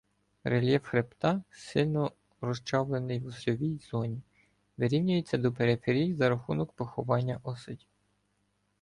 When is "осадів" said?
7.43-7.87